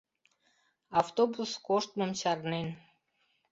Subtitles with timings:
[1.01, 2.67] Автобус коштмым чарнен.